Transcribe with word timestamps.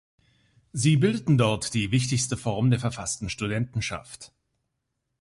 Sie 0.73 0.97
bildeten 0.97 1.37
dort 1.37 1.75
die 1.75 1.91
wichtigste 1.91 2.35
Form 2.35 2.71
der 2.71 2.79
verfassten 2.79 3.29
Studentenschaft. 3.29 4.33